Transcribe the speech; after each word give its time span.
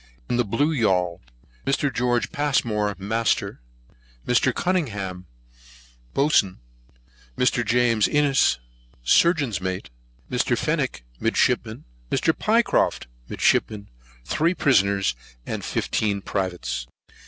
In 0.27 0.37
the 0.37 0.43
Blue 0.43 0.71
Yaul: 0.75 1.19
Mr. 1.63 1.93
Geo. 1.93 2.19
Passmore, 2.31 2.95
Master, 2.97 3.61
Mr. 4.25 4.51
Cunningham, 4.51 5.27
Boatswain, 6.15 6.57
Mr. 7.37 7.63
James 7.63 8.07
Innes, 8.07 8.57
Surgeon's 9.03 9.61
Mate, 9.61 9.91
Mr. 10.27 10.57
Fenwick, 10.57 11.03
Midshipman, 11.19 11.85
Mr. 12.09 12.35
Pycroft, 12.35 13.05
Midshipman, 13.29 13.89
Three 14.25 14.55
Prisoners, 14.55 15.13
Fifteen 15.45 16.23
Privates. 16.23 16.87